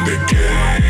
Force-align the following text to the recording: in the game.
in 0.00 0.06
the 0.06 0.26
game. 0.26 0.89